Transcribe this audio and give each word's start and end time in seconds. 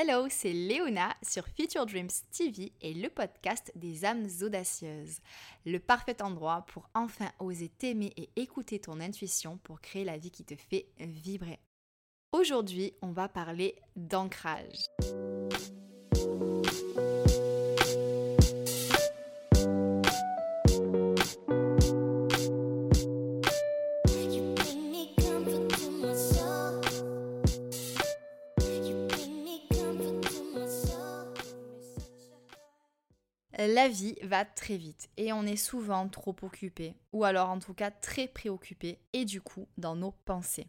Hello, 0.00 0.28
c'est 0.30 0.52
Léona 0.52 1.16
sur 1.28 1.44
Future 1.48 1.84
Dreams 1.84 2.06
TV 2.30 2.70
et 2.80 2.94
le 2.94 3.08
podcast 3.08 3.72
des 3.74 4.04
âmes 4.04 4.28
audacieuses. 4.42 5.18
Le 5.66 5.80
parfait 5.80 6.22
endroit 6.22 6.64
pour 6.68 6.88
enfin 6.94 7.32
oser 7.40 7.68
t'aimer 7.68 8.12
et 8.16 8.30
écouter 8.36 8.78
ton 8.78 9.00
intuition 9.00 9.58
pour 9.64 9.80
créer 9.80 10.04
la 10.04 10.16
vie 10.16 10.30
qui 10.30 10.44
te 10.44 10.54
fait 10.54 10.86
vibrer. 11.00 11.58
Aujourd'hui, 12.30 12.92
on 13.02 13.10
va 13.10 13.28
parler 13.28 13.74
d'ancrage. 13.96 14.86
La 33.60 33.88
vie 33.88 34.14
va 34.22 34.44
très 34.44 34.76
vite 34.76 35.10
et 35.16 35.32
on 35.32 35.42
est 35.42 35.56
souvent 35.56 36.08
trop 36.08 36.36
occupé, 36.42 36.94
ou 37.12 37.24
alors 37.24 37.50
en 37.50 37.58
tout 37.58 37.74
cas 37.74 37.90
très 37.90 38.28
préoccupé, 38.28 39.00
et 39.12 39.24
du 39.24 39.40
coup 39.40 39.66
dans 39.76 39.96
nos 39.96 40.12
pensées. 40.12 40.68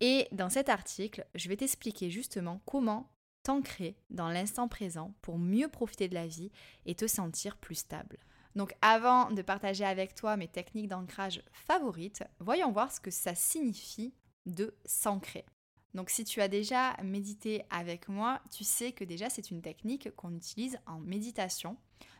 Et 0.00 0.26
dans 0.32 0.48
cet 0.48 0.70
article, 0.70 1.26
je 1.34 1.50
vais 1.50 1.56
t'expliquer 1.56 2.08
justement 2.08 2.62
comment 2.64 3.10
t'ancrer 3.42 3.94
dans 4.08 4.30
l'instant 4.30 4.68
présent 4.68 5.12
pour 5.20 5.38
mieux 5.38 5.68
profiter 5.68 6.08
de 6.08 6.14
la 6.14 6.26
vie 6.26 6.50
et 6.86 6.94
te 6.94 7.06
sentir 7.06 7.58
plus 7.58 7.74
stable. 7.74 8.16
Donc 8.56 8.74
avant 8.80 9.30
de 9.30 9.42
partager 9.42 9.84
avec 9.84 10.14
toi 10.14 10.38
mes 10.38 10.48
techniques 10.48 10.88
d'ancrage 10.88 11.42
favorites, 11.52 12.24
voyons 12.40 12.72
voir 12.72 12.90
ce 12.90 13.00
que 13.00 13.10
ça 13.10 13.34
signifie 13.34 14.14
de 14.46 14.74
s'ancrer. 14.86 15.44
Donc 15.92 16.08
si 16.08 16.24
tu 16.24 16.40
as 16.40 16.48
déjà 16.48 16.96
médité 17.02 17.64
avec 17.68 18.08
moi, 18.08 18.40
tu 18.50 18.64
sais 18.64 18.92
que 18.92 19.04
déjà 19.04 19.28
c'est 19.28 19.50
une 19.50 19.60
technique 19.60 20.14
qu'on 20.16 20.34
utilise 20.34 20.78
en 20.86 21.00
méditation, 21.00 21.76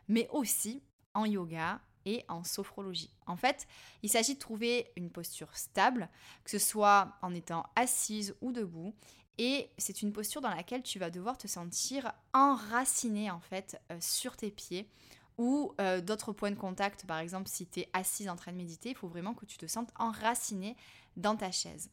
mais 0.09 0.29
aussi 0.33 0.83
en 1.15 1.25
yoga 1.25 1.81
et 2.05 2.25
en 2.29 2.45
sophrologie. 2.45 3.13
En 3.27 3.37
fait, 3.37 3.67
il 4.03 4.09
s'agit 4.09 4.35
de 4.35 4.39
trouver 4.39 4.91
une 4.97 5.11
posture 5.11 5.55
stable, 5.57 6.09
que 6.45 6.51
ce 6.51 6.59
soit 6.59 7.13
en 7.23 7.35
étant 7.35 7.67
assise 7.77 8.35
ou 8.41 8.53
debout, 8.53 8.95
et 9.39 9.71
c'est 9.79 10.03
une 10.03 10.13
posture 10.13 10.41
dans 10.41 10.51
laquelle 10.51 10.83
tu 10.83 10.99
vas 10.99 11.11
devoir 11.11 11.39
te 11.39 11.47
sentir 11.47 12.13
enraciné 12.33 13.31
en 13.31 13.41
fait 13.41 13.81
euh, 13.93 13.99
sur 14.01 14.37
tes 14.37 14.51
pieds 14.51 14.91
ou 15.37 15.73
euh, 15.81 16.01
d'autres 16.01 16.33
points 16.33 16.51
de 16.51 16.57
contact, 16.57 17.07
par 17.07 17.19
exemple 17.19 17.49
si 17.49 17.67
tu 17.67 17.81
es 17.81 17.89
assise 17.93 18.29
en 18.29 18.35
train 18.35 18.51
de 18.51 18.57
méditer, 18.57 18.91
il 18.91 18.97
faut 18.97 19.07
vraiment 19.07 19.35
que 19.35 19.47
tu 19.47 19.57
te 19.57 19.67
sentes 19.67 19.91
enraciné 19.97 20.77
dans 21.17 21.37
ta 21.37 21.53
chaise. 21.53 21.91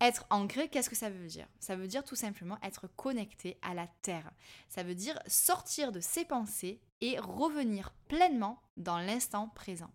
Être 0.00 0.26
ancré, 0.30 0.68
qu'est-ce 0.68 0.90
que 0.90 0.96
ça 0.96 1.10
veut 1.10 1.26
dire? 1.26 1.46
Ça 1.60 1.76
veut 1.76 1.86
dire 1.86 2.04
tout 2.04 2.16
simplement 2.16 2.58
être 2.62 2.88
connecté 2.88 3.58
à 3.62 3.74
la 3.74 3.86
terre. 4.02 4.30
Ça 4.68 4.82
veut 4.82 4.94
dire 4.94 5.18
sortir 5.26 5.92
de 5.92 6.00
ses 6.00 6.24
pensées 6.24 6.80
et 7.00 7.18
revenir 7.18 7.92
pleinement 8.08 8.60
dans 8.76 8.98
l'instant 8.98 9.48
présent. 9.48 9.90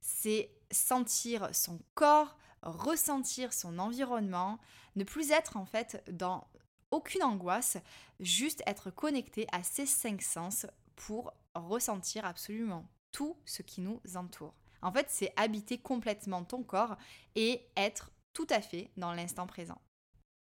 C'est 0.00 0.50
sentir 0.70 1.48
son 1.54 1.80
corps, 1.94 2.36
ressentir 2.62 3.52
son 3.52 3.78
environnement, 3.78 4.58
ne 4.96 5.04
plus 5.04 5.30
être 5.30 5.56
en 5.56 5.64
fait 5.64 6.02
dans 6.10 6.46
aucune 6.90 7.22
angoisse, 7.22 7.78
juste 8.20 8.62
être 8.66 8.90
connecté 8.90 9.46
à 9.52 9.62
ses 9.62 9.86
cinq 9.86 10.22
sens 10.22 10.66
pour 10.96 11.32
ressentir 11.54 12.24
absolument 12.24 12.86
tout 13.12 13.36
ce 13.44 13.62
qui 13.62 13.80
nous 13.80 14.00
entoure. 14.14 14.54
En 14.82 14.92
fait, 14.92 15.06
c'est 15.10 15.32
habiter 15.36 15.78
complètement 15.78 16.44
ton 16.44 16.62
corps 16.62 16.96
et 17.34 17.66
être 17.76 18.10
tout 18.38 18.46
à 18.50 18.60
fait 18.60 18.92
dans 18.96 19.12
l'instant 19.12 19.48
présent. 19.48 19.80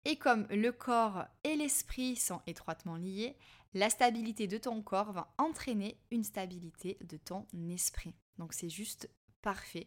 Et 0.04 0.16
comme 0.16 0.48
le 0.50 0.72
corps 0.72 1.26
et 1.44 1.54
l'esprit 1.54 2.16
sont 2.16 2.42
étroitement 2.48 2.96
liés, 2.96 3.36
la 3.72 3.88
stabilité 3.88 4.48
de 4.48 4.58
ton 4.58 4.82
corps 4.82 5.12
va 5.12 5.32
entraîner 5.38 5.96
une 6.10 6.24
stabilité 6.24 6.98
de 7.02 7.16
ton 7.16 7.46
esprit. 7.70 8.16
Donc 8.36 8.52
c'est 8.52 8.68
juste 8.68 9.08
parfait 9.42 9.86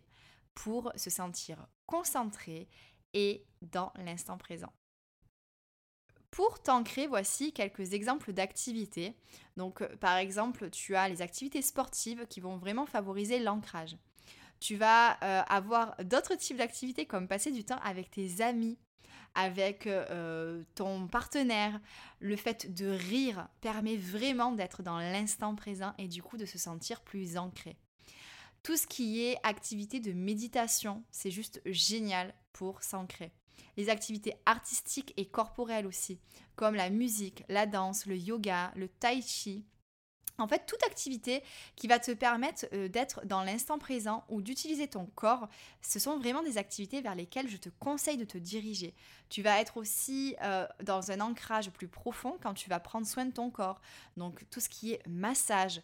pour 0.54 0.94
se 0.96 1.10
sentir 1.10 1.68
concentré 1.86 2.70
et 3.14 3.46
dans 3.62 3.92
l'instant 3.98 4.38
présent. 4.38 4.72
Pour 6.30 6.64
t'ancrer, 6.64 7.08
voici 7.08 7.52
quelques 7.52 7.92
exemples 7.92 8.32
d'activités. 8.32 9.18
Donc 9.58 9.86
par 9.98 10.16
exemple, 10.16 10.70
tu 10.70 10.96
as 10.96 11.10
les 11.10 11.22
activités 11.22 11.62
sportives 11.62 12.26
qui 12.28 12.40
vont 12.40 12.56
vraiment 12.56 12.86
favoriser 12.86 13.40
l'ancrage. 13.40 13.98
Tu 14.62 14.76
vas 14.76 15.18
euh, 15.24 15.42
avoir 15.50 15.96
d'autres 16.06 16.36
types 16.36 16.58
d'activités 16.58 17.08
comme 17.08 17.28
passer 17.28 17.52
du 17.52 17.64
temps 17.64 17.80
avec 17.84 18.12
tes 18.12 18.42
amis, 18.42 18.78
avec 19.34 19.88
euh, 19.88 20.64
ton 20.76 21.08
partenaire. 21.08 21.82
Le 22.20 22.36
fait 22.36 22.72
de 22.72 22.86
rire 22.86 23.48
permet 23.62 23.98
vraiment 23.98 24.52
d'être 24.52 24.84
dans 24.84 25.00
l'instant 25.00 25.56
présent 25.56 25.96
et 25.98 26.08
du 26.08 26.22
coup 26.22 26.38
de 26.38 26.46
se 26.46 26.60
sentir 26.60 27.02
plus 27.02 27.38
ancré. 27.38 27.76
Tout 28.62 28.78
ce 28.78 28.86
qui 28.86 29.24
est 29.24 29.38
activité 29.42 30.00
de 30.00 30.14
méditation, 30.14 31.04
c'est 31.10 31.32
juste 31.32 31.60
génial 31.66 32.32
pour 32.54 32.84
s'ancrer. 32.84 33.32
Les 33.78 33.90
activités 33.90 34.36
artistiques 34.46 35.14
et 35.18 35.26
corporelles 35.26 35.88
aussi, 35.88 36.20
comme 36.56 36.76
la 36.76 36.92
musique, 36.92 37.44
la 37.50 37.66
danse, 37.66 38.06
le 38.06 38.16
yoga, 38.16 38.72
le 38.76 38.90
tai 38.90 39.24
chi, 39.24 39.66
en 40.42 40.48
fait, 40.48 40.66
toute 40.66 40.84
activité 40.84 41.44
qui 41.76 41.88
va 41.88 42.00
te 42.00 42.12
permettre 42.12 42.66
euh, 42.74 42.88
d'être 42.88 43.26
dans 43.26 43.44
l'instant 43.44 43.78
présent 43.78 44.24
ou 44.30 44.42
d'utiliser 44.42 44.88
ton 44.88 45.06
corps, 45.16 45.48
ce 45.82 46.00
sont 46.00 46.18
vraiment 46.18 46.44
des 46.44 46.58
activités 46.58 47.02
vers 47.02 47.16
lesquelles 47.16 47.50
je 47.50 47.58
te 47.58 47.70
conseille 47.80 48.18
de 48.18 48.26
te 48.26 48.38
diriger. 48.38 48.94
Tu 49.30 49.42
vas 49.42 49.60
être 49.60 49.78
aussi 49.78 50.36
euh, 50.42 50.68
dans 50.84 51.12
un 51.12 51.22
ancrage 51.22 51.70
plus 51.72 51.88
profond 51.88 52.38
quand 52.42 52.54
tu 52.54 52.70
vas 52.70 52.80
prendre 52.80 53.08
soin 53.08 53.26
de 53.26 53.32
ton 53.32 53.50
corps. 53.50 53.82
Donc 54.18 54.44
tout 54.50 54.60
ce 54.60 54.70
qui 54.70 54.94
est 54.94 55.08
massage, 55.08 55.82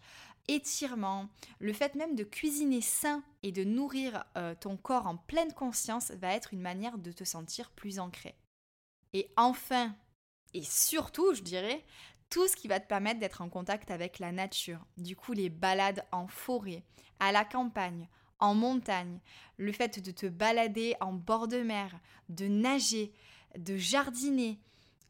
étirement, 0.48 1.30
le 1.60 1.74
fait 1.74 1.96
même 1.96 2.16
de 2.16 2.24
cuisiner 2.24 2.82
sain 2.82 3.24
et 3.44 3.52
de 3.52 3.64
nourrir 3.64 4.24
euh, 4.38 4.56
ton 4.56 4.78
corps 4.78 5.08
en 5.08 5.18
pleine 5.18 5.54
conscience 5.54 6.12
va 6.12 6.34
être 6.34 6.54
une 6.54 6.62
manière 6.62 6.98
de 6.98 7.12
te 7.12 7.24
sentir 7.24 7.70
plus 7.72 8.00
ancré. 8.00 8.36
Et 9.14 9.32
enfin, 9.38 9.96
et 10.54 10.64
surtout, 10.64 11.34
je 11.34 11.42
dirais, 11.42 11.84
tout 12.30 12.48
ce 12.48 12.56
qui 12.56 12.68
va 12.68 12.80
te 12.80 12.88
permettre 12.88 13.20
d'être 13.20 13.42
en 13.42 13.50
contact 13.50 13.92
avec 13.92 14.20
la 14.20 14.32
nature. 14.32 14.86
Du 14.98 15.16
coup, 15.16 15.34
les 15.34 15.50
balades 15.50 16.06
en 16.12 16.28
forêt, 16.28 16.84
à 17.20 17.32
la 17.32 17.46
campagne, 17.46 18.08
en 18.40 18.54
montagne, 18.54 19.20
le 19.58 19.72
fait 19.72 20.04
de 20.04 20.12
te 20.12 20.28
balader 20.28 20.96
en 21.00 21.14
bord 21.14 21.48
de 21.48 21.62
mer, 21.62 22.00
de 22.30 22.48
nager, 22.48 23.14
de 23.58 23.78
jardiner, 23.78 24.60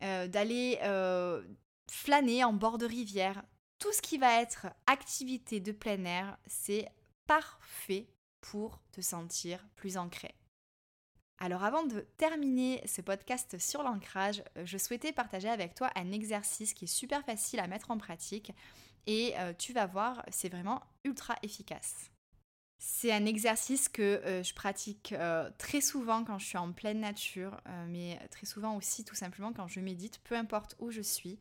euh, 0.03 0.27
d'aller 0.27 0.79
euh, 0.83 1.43
flâner 1.89 2.43
en 2.43 2.53
bord 2.53 2.77
de 2.77 2.85
rivière, 2.85 3.43
tout 3.79 3.91
ce 3.91 4.01
qui 4.01 4.17
va 4.17 4.41
être 4.41 4.67
activité 4.87 5.59
de 5.59 5.71
plein 5.71 6.03
air, 6.05 6.37
c'est 6.47 6.87
parfait 7.27 8.07
pour 8.41 8.81
te 8.91 9.01
sentir 9.01 9.67
plus 9.75 9.97
ancré. 9.97 10.33
Alors 11.39 11.63
avant 11.63 11.83
de 11.83 12.01
terminer 12.17 12.81
ce 12.87 13.01
podcast 13.01 13.59
sur 13.59 13.83
l'ancrage, 13.83 14.43
euh, 14.57 14.65
je 14.65 14.77
souhaitais 14.77 15.11
partager 15.11 15.49
avec 15.49 15.75
toi 15.75 15.91
un 15.95 16.11
exercice 16.11 16.73
qui 16.73 16.85
est 16.85 16.87
super 16.87 17.23
facile 17.23 17.59
à 17.59 17.67
mettre 17.67 17.91
en 17.91 17.97
pratique 17.97 18.53
et 19.05 19.33
euh, 19.37 19.53
tu 19.53 19.71
vas 19.71 19.85
voir, 19.85 20.25
c'est 20.31 20.49
vraiment 20.49 20.81
ultra 21.03 21.35
efficace. 21.43 22.09
C'est 22.79 23.11
un 23.11 23.25
exercice 23.25 23.87
que 23.87 24.01
euh, 24.01 24.43
je 24.43 24.53
pratique 24.53 25.13
très 25.57 25.81
souvent 25.81 26.23
quand 26.23 26.39
je 26.39 26.45
suis 26.45 26.57
en 26.57 26.71
pleine 26.73 26.99
nature, 26.99 27.59
mais 27.87 28.19
très 28.29 28.45
souvent 28.45 28.75
aussi 28.75 29.03
tout 29.03 29.15
simplement 29.15 29.53
quand 29.53 29.67
je 29.67 29.79
médite, 29.79 30.19
peu 30.23 30.35
importe 30.35 30.75
où 30.79 30.91
je 30.91 31.01
suis. 31.01 31.39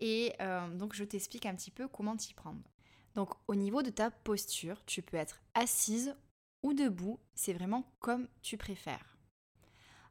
Et 0.00 0.34
donc 0.74 0.94
je 0.94 1.04
t'explique 1.04 1.44
un 1.44 1.54
petit 1.54 1.70
peu 1.70 1.88
comment 1.88 2.16
t'y 2.16 2.32
prendre. 2.32 2.62
Donc 3.14 3.34
au 3.48 3.54
niveau 3.54 3.82
de 3.82 3.90
ta 3.90 4.10
posture, 4.10 4.82
tu 4.86 5.02
peux 5.02 5.16
être 5.16 5.40
assise 5.54 6.14
ou 6.62 6.72
debout, 6.72 7.18
c'est 7.34 7.52
vraiment 7.52 7.90
comme 7.98 8.28
tu 8.42 8.56
préfères. 8.56 9.17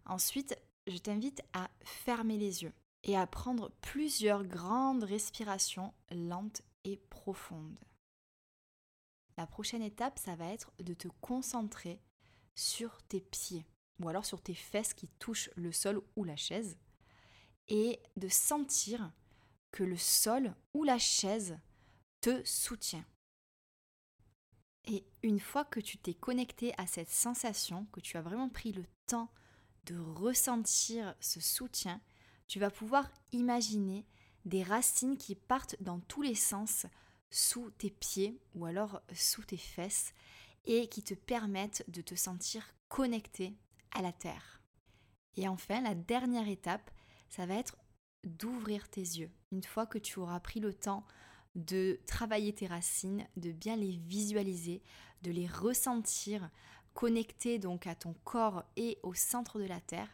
Ensuite, 0.08 0.58
je 0.88 0.98
t'invite 0.98 1.42
à 1.54 1.70
fermer 1.84 2.38
les 2.38 2.64
yeux 2.64 2.74
et 3.04 3.18
à 3.18 3.28
prendre 3.28 3.72
plusieurs 3.82 4.44
grandes 4.44 5.04
respirations 5.04 5.94
lentes 6.12 6.62
et 6.86 6.98
profondes. 6.98 7.78
La 9.38 9.46
prochaine 9.46 9.84
étape, 9.84 10.18
ça 10.18 10.36
va 10.36 10.48
être 10.48 10.72
de 10.80 10.94
te 10.94 11.10
concentrer 11.22 12.02
sur 12.56 13.02
tes 13.04 13.22
pieds 13.22 13.66
ou 14.00 14.08
alors 14.08 14.26
sur 14.26 14.42
tes 14.42 14.56
fesses 14.56 14.94
qui 14.94 15.10
touchent 15.20 15.50
le 15.56 15.72
sol 15.72 16.02
ou 16.16 16.24
la 16.24 16.38
chaise 16.38 16.78
et 17.68 18.00
de 18.16 18.30
sentir 18.30 19.12
que 19.72 19.84
le 19.84 19.98
sol 19.98 20.56
ou 20.74 20.84
la 20.84 20.98
chaise 20.98 21.60
te 22.22 22.44
soutient. 22.46 23.06
Et 24.86 25.06
une 25.22 25.42
fois 25.42 25.66
que 25.66 25.82
tu 25.82 25.98
t'es 25.98 26.14
connecté 26.14 26.74
à 26.78 26.88
cette 26.88 27.10
sensation, 27.10 27.86
que 27.92 28.00
tu 28.00 28.16
as 28.16 28.22
vraiment 28.22 28.50
pris 28.50 28.72
le 28.72 28.86
temps 29.06 29.30
de 29.88 29.98
ressentir 29.98 31.16
ce 31.20 31.40
soutien, 31.40 32.02
tu 32.48 32.60
vas 32.60 32.70
pouvoir 32.70 33.10
imaginer 33.32 34.06
des 34.46 34.64
racines 34.64 35.18
qui 35.18 35.36
partent 35.36 35.76
dans 35.82 36.00
tous 36.00 36.22
les 36.22 36.36
sens 36.36 36.86
sous 37.30 37.72
tes 37.72 37.90
pieds 37.90 38.40
ou 38.54 38.66
alors 38.66 39.02
sous 39.14 39.44
tes 39.44 39.58
fesses 39.58 40.14
et 40.66 40.88
qui 40.88 41.04
te 41.04 41.14
permettent 41.14 41.84
de 41.90 42.02
te 42.02 42.16
sentir 42.16 42.64
connecté 42.88 43.58
à 43.92 44.02
la 44.02 44.12
terre. 44.12 44.62
Et 45.36 45.48
enfin, 45.48 45.82
la 45.82 45.96
dernière 45.96 46.48
étape, 46.48 46.92
ça 47.30 47.46
va 47.46 47.56
être 47.56 47.78
d'ouvrir 48.26 48.90
tes 48.90 49.02
yeux, 49.02 49.32
une 49.52 49.64
fois 49.64 49.86
que 49.86 49.98
tu 49.98 50.20
auras 50.20 50.40
pris 50.40 50.60
le 50.60 50.74
temps 50.74 51.06
de 51.56 52.00
travailler 52.06 52.54
tes 52.54 52.68
racines, 52.68 53.28
de 53.36 53.52
bien 53.52 53.76
les 53.76 53.98
visualiser, 53.98 54.84
de 55.24 55.32
les 55.32 55.48
ressentir, 55.48 56.50
connecter 56.98 57.60
donc 57.60 57.86
à 57.86 57.94
ton 57.94 58.16
corps 58.24 58.64
et 58.76 58.98
au 59.04 59.14
centre 59.14 59.60
de 59.60 59.66
la 59.66 59.80
Terre, 59.80 60.10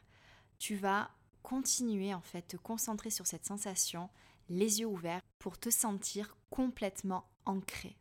tu 0.59 0.75
vas 0.75 1.09
continuer 1.41 2.13
en 2.13 2.19
fait, 2.19 2.41
te 2.41 2.57
concentrer 2.57 3.09
sur 3.09 3.25
cette 3.25 3.45
sensation, 3.45 4.09
les 4.49 4.81
yeux 4.81 4.87
ouverts, 4.87 5.21
pour 5.39 5.57
te 5.57 5.69
sentir 5.69 6.35
complètement 6.49 7.23
ancré. 7.45 7.95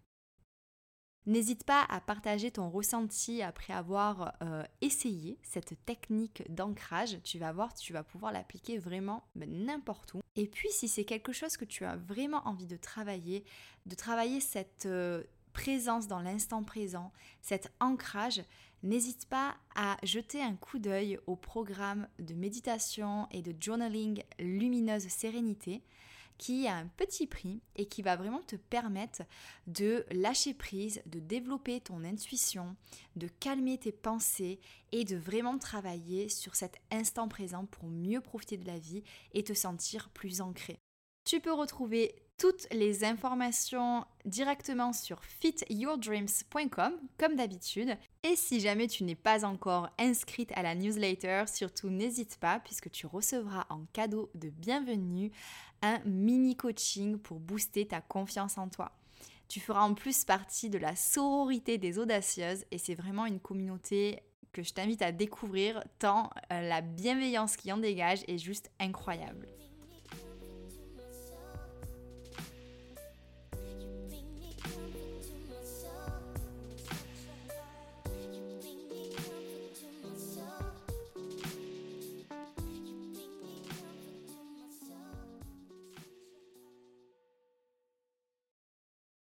N'hésite 1.26 1.62
pas 1.62 1.84
à 1.84 2.00
partager 2.00 2.50
ton 2.50 2.69
ressenti 2.70 3.40
après 3.40 3.73
avoir 3.73 4.34
euh, 4.43 4.64
essayé 4.81 5.38
cette 5.44 5.76
technique 5.85 6.43
d'ancrage. 6.52 7.23
Tu 7.23 7.38
vas 7.38 7.52
voir, 7.52 7.75
tu 7.75 7.93
vas 7.93 8.02
pouvoir 8.02 8.32
l'appliquer 8.32 8.78
vraiment 8.78 9.23
n'importe 9.37 10.14
où. 10.14 10.23
Et 10.35 10.49
puis 10.49 10.70
si 10.73 10.88
c'est 10.88 11.05
quelque 11.05 11.32
chose 11.32 11.56
que 11.56 11.64
tu 11.64 11.85
as 11.85 11.94
vraiment 11.94 12.44
envie 12.49 12.67
de 12.67 12.76
travailler, 12.76 13.44
de 13.87 13.94
travailler 13.94 14.40
cette 14.40 14.87
euh, 14.87 15.23
présence 15.52 16.06
dans 16.06 16.20
l'instant 16.20 16.62
présent, 16.62 17.12
cet 17.40 17.72
ancrage, 17.81 18.43
n'hésite 18.82 19.26
pas 19.26 19.56
à 19.75 19.96
jeter 20.02 20.43
un 20.43 20.56
coup 20.56 20.78
d'œil 20.78 21.19
au 21.26 21.37
programme 21.37 22.08
de 22.19 22.34
méditation 22.34 23.28
et 23.31 23.43
de 23.43 23.54
journaling 23.60 24.22
Lumineuse 24.38 25.08
Sérénité 25.08 25.82
qui 26.38 26.66
a 26.66 26.75
un 26.75 26.87
petit 26.87 27.28
prix 27.28 27.60
et 27.76 27.87
qui 27.87 28.02
va 28.02 28.16
vraiment 28.16 28.43
te 28.43 28.56
permettre 28.56 29.22
de 29.69 30.04
lâcher 30.10 30.54
prise, 30.54 31.00
de 31.06 31.20
développer 31.20 31.81
ton 31.81 32.02
intuition, 32.02 32.75
de 33.14 33.28
calmer 33.28 33.78
tes 33.78 33.93
pensées 33.93 34.58
et 34.90 35.04
de 35.04 35.14
vraiment 35.14 35.56
travailler 35.58 36.28
sur 36.28 36.56
cet 36.56 36.81
instant 36.90 37.28
présent 37.28 37.66
pour 37.66 37.84
mieux 37.84 38.20
profiter 38.20 38.56
de 38.56 38.66
la 38.66 38.78
vie 38.78 39.04
et 39.34 39.44
te 39.44 39.54
sentir 39.54 40.08
plus 40.10 40.40
ancré. 40.40 40.81
Tu 41.25 41.38
peux 41.38 41.52
retrouver 41.52 42.16
toutes 42.42 42.66
les 42.72 43.04
informations 43.04 44.04
directement 44.24 44.92
sur 44.92 45.22
fityourdreams.com 45.22 46.92
comme 47.16 47.36
d'habitude. 47.36 47.96
Et 48.24 48.34
si 48.34 48.58
jamais 48.58 48.88
tu 48.88 49.04
n'es 49.04 49.14
pas 49.14 49.44
encore 49.44 49.90
inscrite 49.96 50.50
à 50.56 50.64
la 50.64 50.74
newsletter, 50.74 51.44
surtout 51.46 51.88
n'hésite 51.88 52.38
pas 52.40 52.58
puisque 52.58 52.90
tu 52.90 53.06
recevras 53.06 53.66
en 53.70 53.84
cadeau 53.92 54.28
de 54.34 54.48
bienvenue 54.48 55.30
un 55.82 56.00
mini 56.04 56.56
coaching 56.56 57.16
pour 57.16 57.38
booster 57.38 57.86
ta 57.86 58.00
confiance 58.00 58.58
en 58.58 58.68
toi. 58.68 58.90
Tu 59.46 59.60
feras 59.60 59.82
en 59.82 59.94
plus 59.94 60.24
partie 60.24 60.68
de 60.68 60.78
la 60.78 60.96
sororité 60.96 61.78
des 61.78 62.00
audacieuses 62.00 62.64
et 62.72 62.78
c'est 62.78 62.96
vraiment 62.96 63.26
une 63.26 63.38
communauté 63.38 64.20
que 64.52 64.64
je 64.64 64.72
t'invite 64.72 65.02
à 65.02 65.12
découvrir 65.12 65.84
tant 66.00 66.28
euh, 66.52 66.68
la 66.68 66.80
bienveillance 66.80 67.56
qui 67.56 67.70
en 67.70 67.78
dégage 67.78 68.24
est 68.26 68.38
juste 68.38 68.72
incroyable. 68.80 69.46